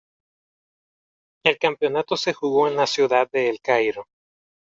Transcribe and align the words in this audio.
El 1.45 1.59
campeonato 1.59 2.17
se 2.17 2.33
jugó 2.33 2.67
en 2.67 2.75
la 2.75 2.87
ciudad 2.87 3.29
de 3.31 3.49
El 3.49 3.61
Cairo. 3.61 4.07